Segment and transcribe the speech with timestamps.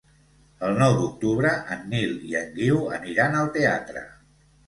[0.67, 4.05] El nou d'octubre en Nil i en Guiu aniran al teatre.